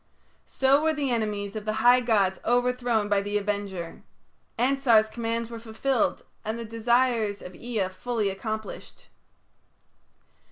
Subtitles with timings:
[0.47, 4.01] So were the enemies of the high gods overthrown by the Avenger.
[4.57, 9.09] Ansar's commands were fulfilled and the desires of Ea fully accomplished.